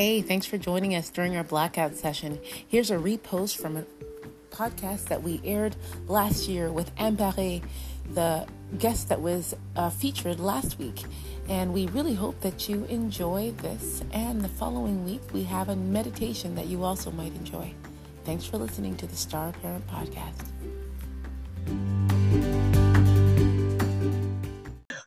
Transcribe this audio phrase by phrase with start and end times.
[0.00, 2.40] Hey, thanks for joining us during our blackout session.
[2.66, 3.84] Here's a repost from a
[4.50, 5.76] podcast that we aired
[6.08, 7.62] last year with Anne Paré,
[8.14, 8.46] the
[8.78, 11.02] guest that was uh, featured last week.
[11.50, 14.02] And we really hope that you enjoy this.
[14.10, 17.70] And the following week, we have a meditation that you also might enjoy.
[18.24, 20.46] Thanks for listening to the Star Parent Podcast.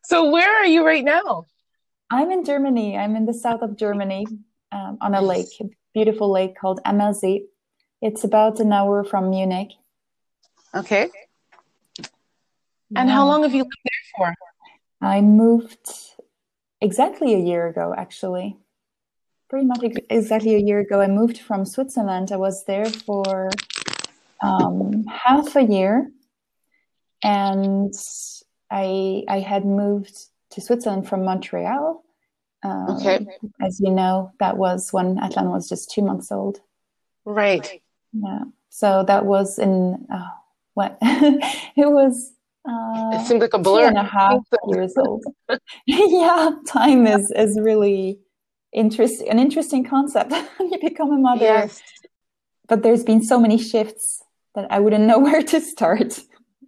[0.04, 1.48] So, where are you right now?
[2.12, 2.96] I'm in Germany.
[2.96, 4.28] I'm in the south of Germany
[4.74, 7.46] um, on a lake, a beautiful lake called Ammersee.
[8.02, 9.72] It's about an hour from Munich.
[10.76, 11.10] Okay.
[12.96, 14.36] And how long have you lived there for?
[15.02, 15.90] I moved
[16.82, 18.58] exactly a year ago, actually.
[19.50, 22.32] Pretty much exactly a year ago, I moved from Switzerland.
[22.32, 23.52] I was there for
[24.42, 26.12] um, half a year,
[27.24, 27.94] and
[28.72, 30.16] I I had moved
[30.52, 32.04] to Switzerland from Montreal.
[32.64, 33.26] Um, okay.
[33.62, 36.60] As you know, that was when Atlan was just two months old.
[37.26, 37.82] Right.
[38.14, 38.40] Yeah.
[38.70, 40.30] So that was in uh,
[40.74, 40.98] what?
[41.02, 42.34] it was
[42.68, 43.82] uh, it seems like a blur.
[43.82, 45.24] Two and a half years old.
[45.86, 48.20] yeah, time is is really
[48.72, 51.44] interest an interesting concept when you become a mother.
[51.44, 51.82] Yes.
[52.68, 54.24] But there's been so many shifts
[54.56, 56.20] that I wouldn't know where to start.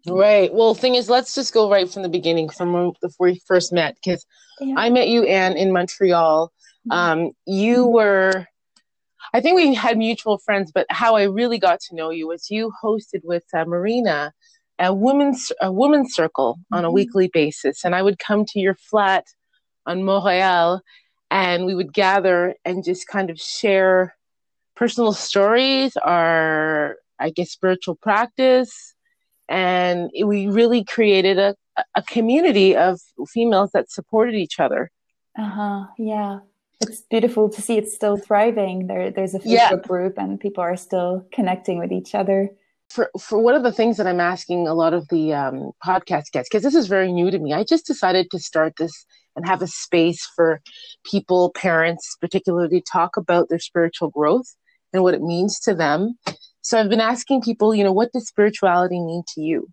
[0.08, 0.54] Right.
[0.54, 3.96] Well, thing is, let's just go right from the beginning, from the we first met,
[3.96, 4.26] because
[4.60, 4.76] yeah.
[4.78, 6.52] I met you, Anne, in Montreal.
[6.88, 6.92] Mm-hmm.
[6.92, 8.48] Um, you were,
[9.34, 12.50] I think we had mutual friends, but how I really got to know you was
[12.50, 14.34] you hosted with uh, Marina
[14.78, 16.96] a women's a women's circle on a mm-hmm.
[16.96, 19.26] weekly basis, and I would come to your flat
[19.86, 20.82] on Montreal,
[21.32, 24.16] and we would gather and just kind of share
[24.76, 28.95] personal stories, our I guess spiritual practice,
[29.50, 31.56] and we really created a
[31.94, 34.92] a community of females that supported each other.
[35.38, 35.86] Uh huh.
[35.98, 36.40] Yeah.
[36.82, 38.88] It's beautiful to see it's still thriving.
[38.88, 39.76] There, there's a Facebook yeah.
[39.76, 42.50] group, and people are still connecting with each other
[42.90, 46.32] for for one of the things that I'm asking a lot of the um, podcast
[46.32, 49.06] guests, because this is very new to me, I just decided to start this
[49.36, 50.62] and have a space for
[51.04, 54.56] people, parents, particularly, talk about their spiritual growth
[54.96, 56.18] and what it means to them.
[56.62, 59.68] So I've been asking people, you know, what does spirituality mean to you?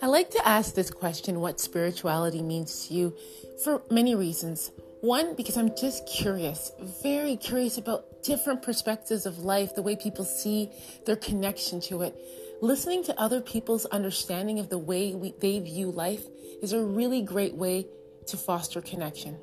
[0.00, 3.16] I like to ask this question, what spirituality means to you,
[3.64, 4.70] for many reasons.
[5.00, 6.70] One, because I'm just curious,
[7.02, 10.70] very curious about different perspectives of life, the way people see
[11.04, 12.16] their connection to it.
[12.60, 16.24] Listening to other people's understanding of the way we, they view life
[16.62, 17.86] is a really great way
[18.28, 19.36] to foster connection.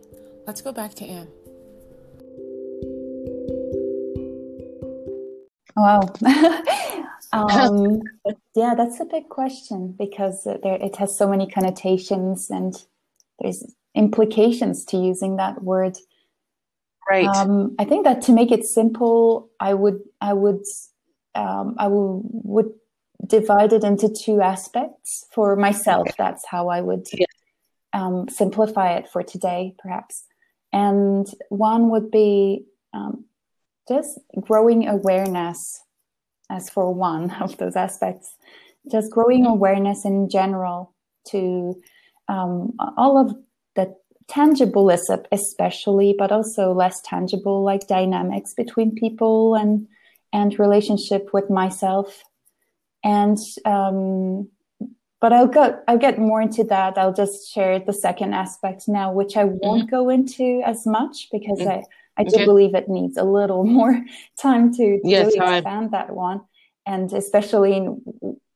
[0.47, 1.27] Let's go back to Anne.
[5.75, 6.01] Wow.
[7.33, 8.01] um,
[8.55, 12.75] yeah, that's a big question because there, it has so many connotations and
[13.39, 13.63] there's
[13.93, 15.97] implications to using that word.
[17.09, 17.27] Right.
[17.27, 20.63] Um, I think that to make it simple, I would I would
[21.35, 22.71] um, I will, would
[23.27, 26.07] divide it into two aspects for myself.
[26.07, 26.15] Okay.
[26.17, 27.25] That's how I would yeah.
[27.95, 30.25] Um, simplify it for today, perhaps.
[30.73, 33.25] And one would be um,
[33.87, 35.81] just growing awareness,
[36.49, 38.35] as for one of those aspects,
[38.91, 40.93] just growing awareness in general
[41.29, 41.81] to
[42.27, 43.35] um, all of
[43.75, 43.95] the
[44.27, 44.89] tangible
[45.31, 49.87] especially, but also less tangible, like dynamics between people and
[50.33, 52.21] and relationship with myself.
[53.03, 54.49] And um,
[55.25, 56.99] but I'll go I'll get more into that.
[56.99, 59.95] I'll just share the second aspect now, which I won't mm-hmm.
[59.95, 61.79] go into as much because mm-hmm.
[61.79, 61.83] I
[62.15, 62.45] I do okay.
[62.45, 63.99] believe it needs a little more
[64.39, 66.41] time to, really expand that one,
[66.85, 68.03] and especially in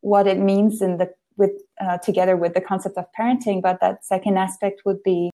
[0.02, 3.64] what it means in the with uh, together with the concept of parenting.
[3.64, 5.32] But that second aspect would be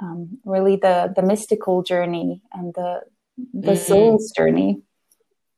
[0.00, 3.02] um, really the the mystical journey and the
[3.36, 3.88] the mm-hmm.
[3.88, 4.80] soul's journey,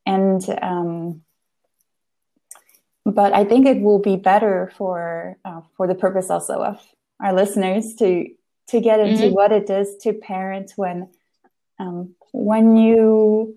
[0.06, 1.22] and um,
[3.04, 6.80] but I think it will be better for uh, for the purpose also of
[7.20, 8.28] our listeners to
[8.68, 9.34] to get into mm-hmm.
[9.34, 11.08] what it is to parent when
[11.78, 13.56] um, when you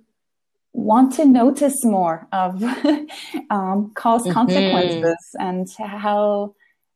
[0.76, 2.62] want to notice more of
[3.50, 4.32] um, cause mm-hmm.
[4.32, 6.54] consequences and how,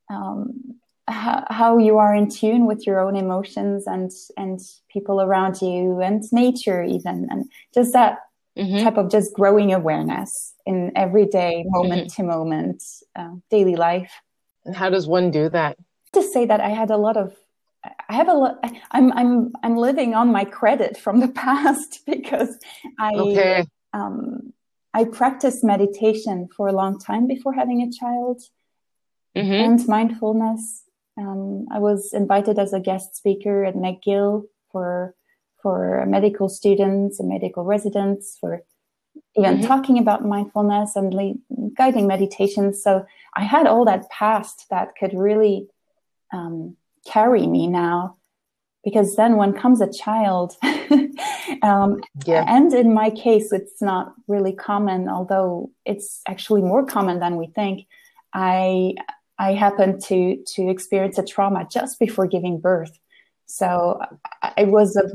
[0.09, 0.75] um,
[1.07, 4.59] how, how you are in tune with your own emotions and and
[4.89, 8.19] people around you and nature even and just that
[8.59, 8.83] mm-hmm.
[8.83, 12.21] type of just growing awareness in everyday moment mm-hmm.
[12.21, 12.83] to moment
[13.15, 14.11] uh, daily life.
[14.65, 15.77] And how does one do that?
[16.13, 17.35] To say that I had a lot of
[18.09, 18.59] I have a lot.
[18.91, 22.57] I'm I'm I'm living on my credit from the past because
[22.99, 23.65] I okay.
[23.93, 24.53] um,
[24.93, 28.41] I practiced meditation for a long time before having a child,
[29.35, 29.51] mm-hmm.
[29.51, 30.83] and mindfulness
[31.17, 35.15] Um, I was invited as a guest speaker at McGill for
[35.61, 38.63] for medical students and medical residents for
[39.35, 39.67] even mm-hmm.
[39.67, 42.81] talking about mindfulness and le- guiding meditations.
[42.83, 45.67] So I had all that past that could really
[46.33, 46.75] um,
[47.05, 48.15] carry me now.
[48.81, 50.55] Because then when comes a child,
[51.61, 52.45] um, yeah.
[52.47, 57.47] and in my case, it's not really common, although it's actually more common than we
[57.47, 57.87] think.
[58.33, 58.95] I
[59.37, 62.97] I happened to to experience a trauma just before giving birth,
[63.49, 63.99] so
[64.57, 65.09] it was a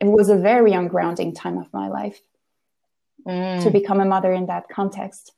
[0.00, 2.20] it was a very ungrounding time of my life
[3.26, 3.62] mm.
[3.62, 5.32] to become a mother in that context.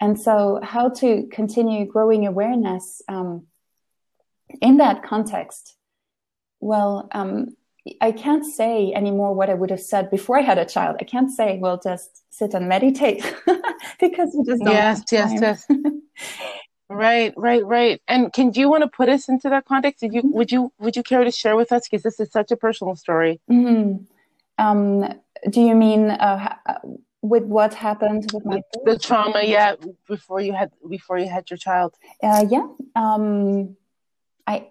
[0.00, 3.46] And so, how to continue growing awareness um,
[4.60, 5.76] in that context?
[6.60, 7.56] Well, um,
[8.00, 10.96] I can't say anymore what I would have said before I had a child.
[11.00, 13.22] I can't say, well, just sit and meditate
[14.00, 14.74] because we just don't.
[14.74, 15.66] Yes, yes, yes.
[16.88, 18.02] right, right, right.
[18.08, 20.00] And can do you want to put us into that context?
[20.00, 20.36] Did you mm-hmm.
[20.36, 22.96] would you would you care to share with us because this is such a personal
[22.96, 23.40] story?
[23.50, 24.04] Mm-hmm.
[24.58, 25.14] Um,
[25.50, 26.56] do you mean uh,
[27.22, 29.74] with what happened with my the, the, trauma yeah
[30.08, 33.76] before you had before you had your child uh, yeah um,
[34.46, 34.66] i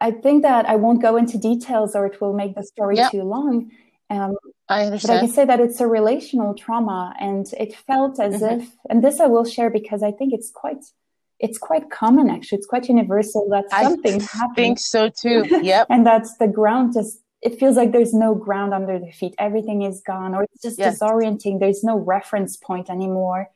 [0.00, 3.22] i think that i won't go into details or it will make the story too
[3.22, 3.70] long
[4.10, 4.36] um,
[4.68, 5.08] I understand.
[5.08, 8.60] But I can say that it's a relational trauma, and it felt as mm-hmm.
[8.60, 10.84] if, and this I will share because I think it's quite,
[11.40, 12.58] it's quite common actually.
[12.58, 14.28] It's quite universal that something happens.
[14.34, 14.56] I happened.
[14.56, 15.44] think so too.
[15.62, 15.86] Yep.
[15.90, 19.34] and that's the ground just it feels like there's no ground under the feet.
[19.38, 20.98] Everything is gone, or it's just yes.
[20.98, 21.60] disorienting.
[21.60, 23.50] There's no reference point anymore,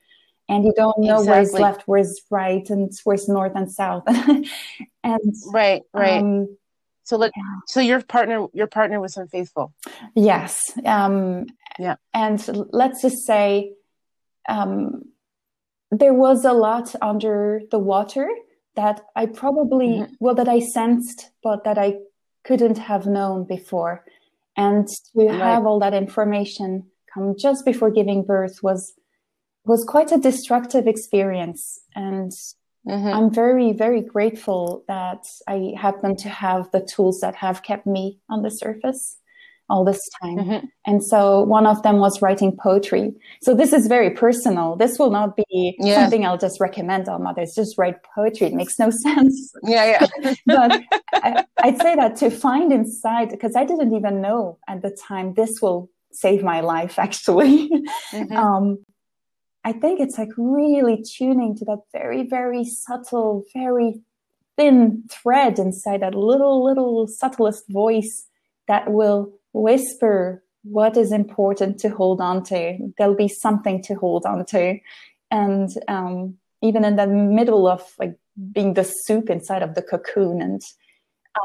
[0.47, 1.33] and you don't know exactly.
[1.33, 4.05] where's left, where's right, and where's north and south.
[5.03, 6.21] and right, right.
[6.21, 6.59] Um,
[7.05, 7.43] so let yeah.
[7.67, 9.73] so your partner your partner was unfaithful.
[10.15, 10.79] Yes.
[10.85, 11.47] Um,
[11.79, 11.97] yeah.
[12.13, 13.73] And let's just say
[14.51, 15.05] um,
[15.91, 18.29] there was a lot under the water
[18.77, 20.13] that I probably mm-hmm.
[20.21, 21.97] well that I sensed, but that I
[22.45, 24.05] couldn't have known before.
[24.57, 25.35] And to right.
[25.35, 28.93] have all that information come just before giving birth was
[29.65, 31.81] was quite a destructive experience.
[31.95, 32.33] And
[32.87, 33.09] mm-hmm.
[33.09, 38.21] I'm very, very grateful that I happen to have the tools that have kept me
[38.31, 39.19] on the surface
[39.71, 40.39] all this time.
[40.39, 40.67] Mm-hmm.
[40.87, 43.13] And so one of them was writing poetry.
[43.43, 44.77] So this is very personal.
[44.77, 46.03] This will not be yeah.
[46.03, 47.55] something I'll just recommend on mothers.
[47.55, 48.47] Just write poetry.
[48.47, 49.53] It makes no sense.
[49.63, 50.35] Yeah, yeah.
[50.47, 50.83] but
[51.13, 55.35] I, would say that to find inside, because I didn't even know at the time
[55.35, 57.69] this will save my life actually.
[58.13, 58.37] Mm-hmm.
[58.37, 58.79] Um,
[59.65, 64.01] I think it's like really tuning to that very, very subtle, very
[64.57, 68.27] thin thread inside that little, little subtlest voice
[68.67, 72.79] that will whisper what is important to hold on to.
[72.99, 74.79] There'll be something to hold on to.
[75.31, 78.17] And um, even in the middle of like
[78.53, 80.63] being the soup inside of the cocoon and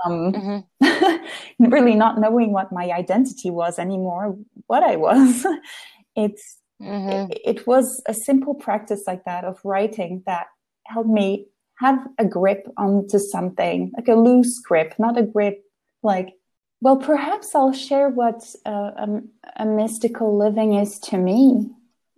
[0.06, 1.26] um, mm-hmm.
[1.72, 5.46] really not knowing what my identity was anymore, what I was.
[6.16, 7.32] it's mm-hmm.
[7.32, 10.48] it, it was a simple practice like that of writing that
[10.86, 11.48] helped me
[11.80, 15.64] have a grip onto something, like a loose grip, not a grip
[16.02, 16.34] like
[16.84, 19.22] well, perhaps I'll share what uh, a,
[19.56, 21.70] a, mystical living is to me,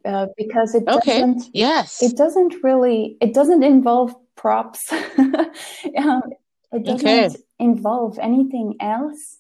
[0.03, 1.19] uh, because it okay.
[1.19, 1.51] doesn't.
[1.53, 3.15] Yes, it doesn't really.
[3.21, 4.91] It doesn't involve props.
[5.19, 6.23] um,
[6.71, 7.29] it doesn't okay.
[7.59, 9.37] involve anything else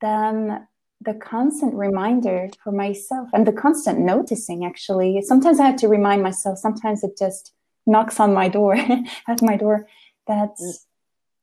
[0.00, 0.66] than
[1.02, 4.64] the constant reminder for myself and the constant noticing.
[4.64, 6.58] Actually, sometimes I have to remind myself.
[6.58, 7.52] Sometimes it just
[7.84, 8.76] knocks on my door,
[9.28, 9.86] at my door.
[10.26, 10.56] That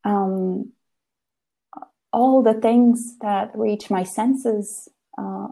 [0.04, 0.72] um,
[2.14, 5.48] all the things that reach my senses, uh,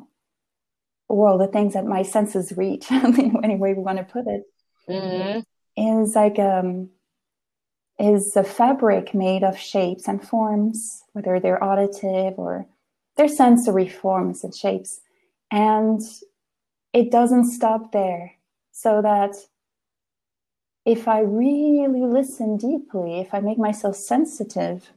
[1.08, 4.44] or all the things that my senses reach, any way we want to put it,
[4.88, 5.40] mm-hmm.
[6.02, 6.90] is like um,
[8.00, 12.68] is a fabric made of shapes and forms, whether they're auditive or
[13.18, 15.02] they're sensory forms and shapes,
[15.52, 16.02] and
[16.94, 18.34] it doesn't stop there.
[18.72, 19.36] So that
[20.86, 24.90] if I really listen deeply, if I make myself sensitive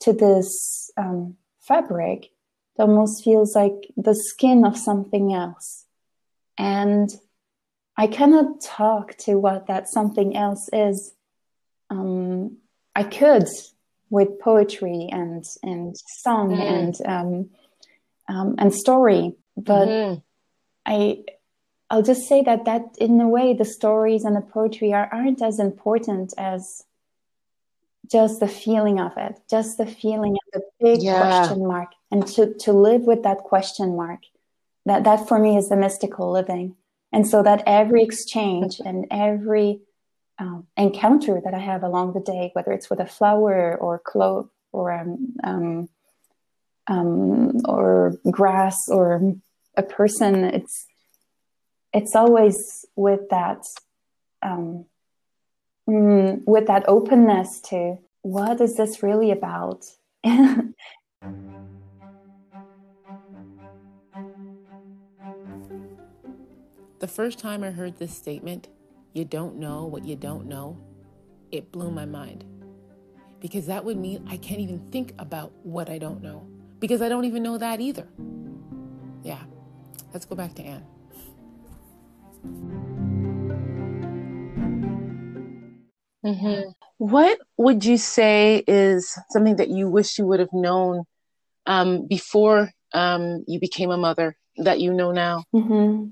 [0.00, 5.84] to this um, fabric, it almost feels like the skin of something else.
[6.56, 7.10] And
[7.96, 11.14] I cannot talk to what that something else is.
[11.90, 12.58] Um,
[12.94, 13.48] I could
[14.10, 16.60] with poetry and and song mm.
[16.60, 17.50] and um,
[18.28, 20.20] um, and story, but mm-hmm.
[20.86, 21.24] I
[21.90, 25.42] I'll just say that that in a way the stories and the poetry are, aren't
[25.42, 26.84] as important as
[28.10, 31.20] just the feeling of it, just the feeling of the big yeah.
[31.20, 34.20] question mark, and to to live with that question mark.
[34.86, 36.76] That that for me is the mystical living,
[37.12, 39.80] and so that every exchange and every
[40.38, 44.48] um, encounter that I have along the day, whether it's with a flower or cloth
[44.72, 45.88] or um, um,
[46.86, 49.34] um, or grass or
[49.76, 50.86] a person, it's
[51.92, 53.64] it's always with that
[54.42, 54.84] um,
[55.88, 59.86] mm, with that openness to what is this really about.
[67.00, 68.66] The first time I heard this statement,
[69.12, 70.76] you don't know what you don't know,
[71.52, 72.44] it blew my mind.
[73.38, 76.44] Because that would mean I can't even think about what I don't know.
[76.80, 78.08] Because I don't even know that either.
[79.22, 79.44] Yeah,
[80.12, 80.84] let's go back to Anne.
[86.24, 86.70] Mm-hmm.
[86.98, 91.04] What would you say is something that you wish you would have known
[91.66, 95.44] um, before um, you became a mother that you know now?
[95.54, 96.08] Mm-hmm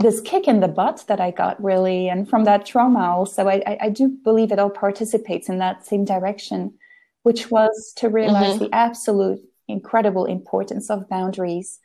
[0.00, 3.62] this kick in the butt that I got really, and from that trauma also, I,
[3.66, 6.74] I, I do believe it all participates in that same direction,
[7.22, 8.64] which was to realize mm-hmm.
[8.64, 11.78] the absolute incredible importance of boundaries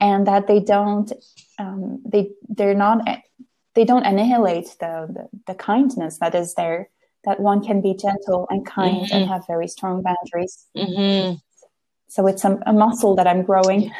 [0.00, 1.12] and that they don't,
[1.58, 3.06] um, they, they're not,
[3.74, 6.88] they don't annihilate the, the, the, kindness that is there,
[7.24, 9.14] that one can be gentle and kind mm-hmm.
[9.14, 10.66] and have very strong boundaries.
[10.76, 11.36] Mm-hmm.
[12.08, 13.92] So it's a, a muscle that I'm growing.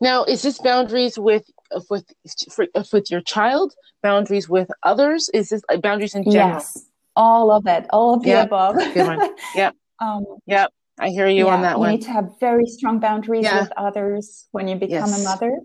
[0.00, 1.44] Now, is this boundaries with
[1.90, 2.04] with
[2.50, 3.74] for, with your child?
[4.02, 5.28] Boundaries with others?
[5.34, 6.54] Is this like boundaries in general?
[6.54, 8.46] Yes, all of it, all of the yep.
[8.46, 8.76] above.
[8.76, 9.34] Good one.
[9.54, 9.74] Yep.
[10.00, 10.72] um, yep.
[11.00, 11.92] I hear you yeah, on that you one.
[11.92, 13.60] You need to have very strong boundaries yeah.
[13.60, 15.20] with others when you become yes.
[15.20, 15.58] a mother,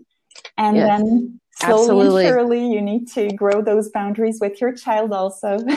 [0.58, 0.86] and yes.
[0.86, 2.26] then slowly Absolutely.
[2.26, 5.58] and surely you need to grow those boundaries with your child also.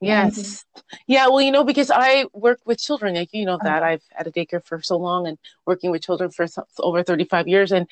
[0.00, 0.64] Yes.
[1.06, 1.28] Yeah.
[1.28, 4.32] Well, you know, because I work with children, like you know that I've had a
[4.32, 6.46] daycare for so long and working with children for
[6.78, 7.72] over 35 years.
[7.72, 7.86] And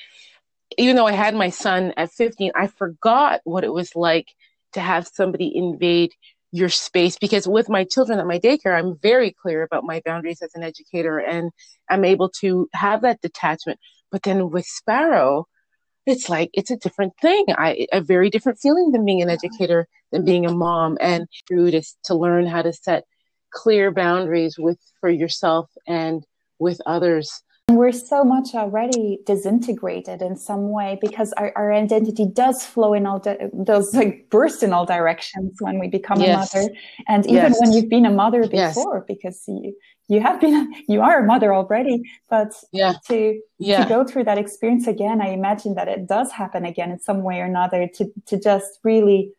[0.79, 4.29] even though I had my son at 15, I forgot what it was like
[4.73, 6.13] to have somebody invade
[6.51, 10.43] your space because with my children at my daycare, I'm very clear about my boundaries
[10.43, 11.51] as an educator and
[11.89, 13.81] I'm able to have that detachment.
[14.11, 15.47] But then with Sparrow,
[16.07, 17.47] it's like it's a different thing.
[17.57, 21.71] I a very different feeling than being an educator than being a mom, and through
[21.73, 23.05] to to learn how to set
[23.51, 26.25] clear boundaries with for yourself and
[26.59, 27.43] with others.
[27.69, 33.07] We're so much already disintegrated in some way because our, our identity does flow in
[33.07, 36.55] all di- does like burst in all directions when we become yes.
[36.55, 36.75] a mother,
[37.09, 37.61] and even yes.
[37.61, 39.05] when you've been a mother before, yes.
[39.07, 39.75] because you
[40.13, 42.95] you have been you are a mother already but yeah.
[43.07, 43.83] to yeah.
[43.83, 47.23] to go through that experience again i imagine that it does happen again in some
[47.23, 49.33] way or another to to just really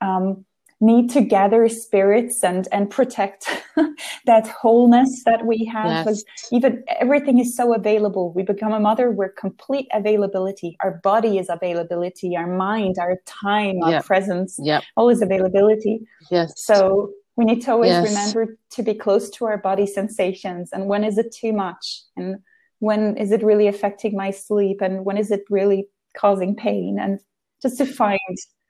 [0.00, 0.44] um,
[0.80, 3.46] need to gather spirits and and protect
[4.26, 6.24] that wholeness that we have yes.
[6.50, 11.48] even everything is so available we become a mother we're complete availability our body is
[11.48, 14.04] availability our mind our time our yep.
[14.04, 14.82] presence yep.
[14.96, 16.00] all is availability
[16.30, 18.08] yes so we need to always yes.
[18.08, 22.36] remember to be close to our body sensations and when is it too much and
[22.78, 25.86] when is it really affecting my sleep and when is it really
[26.16, 27.20] causing pain and
[27.62, 28.18] just to find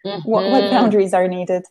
[0.04, 0.28] mm-hmm.
[0.28, 0.74] what, what mm-hmm.
[0.74, 1.64] boundaries are needed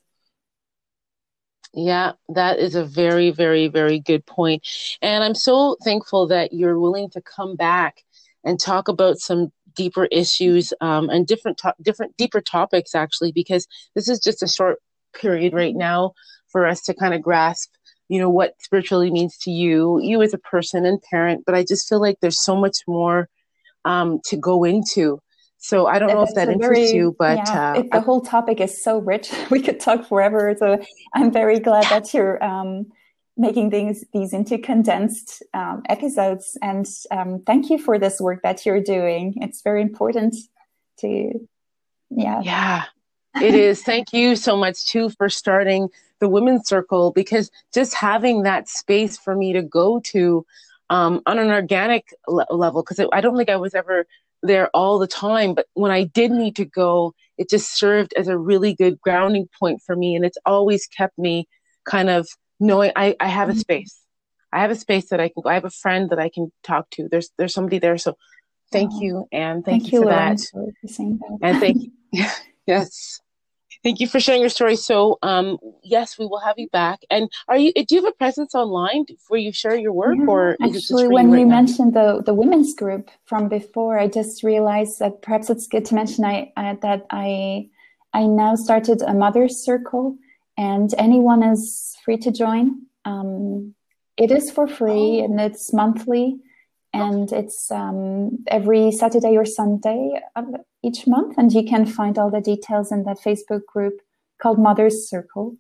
[1.73, 4.67] yeah, that is a very, very, very good point.
[5.01, 8.03] And I'm so thankful that you're willing to come back
[8.43, 13.67] and talk about some deeper issues um, and different, to- different, deeper topics, actually, because
[13.95, 14.79] this is just a short
[15.13, 16.13] period right now
[16.51, 17.71] for us to kind of grasp
[18.09, 21.63] you know what spiritually means to you you as a person and parent but i
[21.63, 23.29] just feel like there's so much more
[23.83, 25.19] um, to go into.
[25.57, 28.59] So i don't know if that interests very, you but yeah, uh, the whole topic
[28.59, 29.31] is so rich.
[29.49, 30.79] We could talk forever so
[31.15, 32.87] i'm very glad that you're um,
[33.37, 36.57] making things these into condensed um, episodes.
[36.61, 39.35] And um, thank you for this work that you're doing.
[39.41, 40.35] It's very important
[40.99, 41.47] to
[42.09, 42.41] yeah.
[42.43, 42.83] Yeah.
[43.41, 43.81] It is.
[43.81, 45.87] Thank you so much too for starting
[46.21, 50.45] the women's circle because just having that space for me to go to
[50.89, 54.05] um, on an organic le- level because I don't think I was ever
[54.43, 58.27] there all the time but when I did need to go it just served as
[58.27, 61.47] a really good grounding point for me and it's always kept me
[61.85, 62.27] kind of
[62.59, 63.59] knowing I, I have a mm-hmm.
[63.59, 63.97] space.
[64.53, 66.51] I have a space that I can go I have a friend that I can
[66.63, 67.07] talk to.
[67.09, 68.15] There's there's somebody there so
[68.71, 70.39] thank you and thank, thank you, you, for that.
[70.51, 71.39] For that.
[71.41, 71.91] And thank you
[72.67, 73.19] yes
[73.83, 74.75] Thank you for sharing your story.
[74.75, 76.99] So, um, yes, we will have you back.
[77.09, 77.73] And are you?
[77.73, 81.31] Do you have a presence online where you share your work, yeah, or actually, when
[81.31, 85.67] right you mentioned the the women's group from before, I just realized that perhaps it's
[85.67, 87.69] good to mention I, I that I
[88.13, 90.17] I now started a mother's circle,
[90.57, 92.85] and anyone is free to join.
[93.05, 93.73] Um,
[94.15, 95.25] it is for free, oh.
[95.25, 96.39] and it's monthly
[96.93, 100.21] and it's um, every Saturday or Sunday
[100.83, 101.35] each month.
[101.37, 104.01] And you can find all the details in the Facebook group
[104.41, 105.57] called Mother's Circle.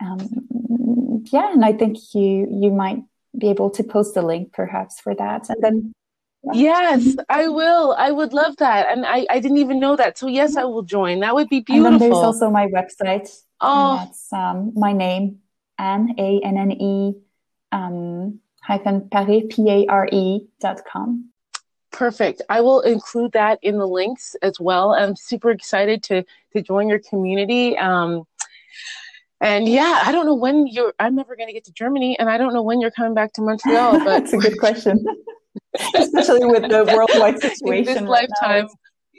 [0.00, 3.02] Um, yeah, and I think you you might
[3.36, 5.92] be able to post a link perhaps for that, and then.
[6.52, 7.94] Yes, I will.
[7.96, 10.18] I would love that, and I, I didn't even know that.
[10.18, 11.20] So yes, I will join.
[11.20, 11.86] That would be beautiful.
[11.86, 13.30] And then there's also my website.
[13.62, 15.38] Oh, that's um, my name,
[15.78, 17.14] Anne A N N E
[17.72, 21.30] um, hyphen Pare P A R E dot com.
[21.94, 22.42] Perfect.
[22.48, 24.94] I will include that in the links as well.
[24.94, 27.78] I'm super excited to to join your community.
[27.78, 28.24] Um,
[29.40, 30.92] and yeah, I don't know when you're.
[30.98, 33.32] I'm never going to get to Germany, and I don't know when you're coming back
[33.34, 33.92] to Montreal.
[34.04, 35.04] But that's a good question,
[35.94, 37.88] especially with the worldwide situation.
[37.88, 38.68] In this right lifetime,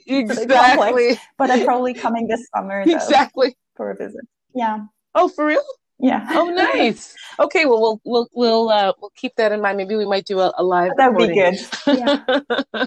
[0.07, 0.17] now.
[0.17, 1.17] exactly.
[1.37, 2.85] But I'm probably coming this summer.
[2.85, 4.25] Though, exactly for a visit.
[4.53, 4.85] Yeah.
[5.13, 5.63] Oh, for real?
[5.99, 6.25] Yeah.
[6.31, 7.15] Oh, nice.
[7.39, 7.65] Okay.
[7.65, 9.77] Well, we'll we'll we'll uh, we'll keep that in mind.
[9.77, 10.91] Maybe we might do a, a live.
[10.97, 11.59] That would be good.
[11.87, 12.85] Yeah.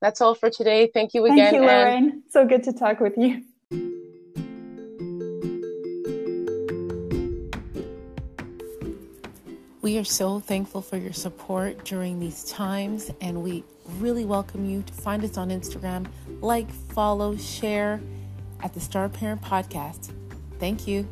[0.00, 0.90] That's all for today.
[0.94, 1.36] Thank you again.
[1.36, 2.22] Thank you, Lorraine.
[2.30, 3.42] So good to talk with you.
[9.82, 13.64] We are so thankful for your support during these times, and we
[13.98, 16.06] really welcome you to find us on Instagram,
[16.40, 18.00] like, follow, share
[18.62, 20.12] at the Star Parent Podcast.
[20.58, 21.08] Thank you.